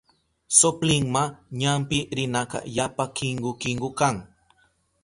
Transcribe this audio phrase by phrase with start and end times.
[0.59, 1.23] Soplinma
[1.59, 4.15] ñampi rinaka yapa kinku kinku kan.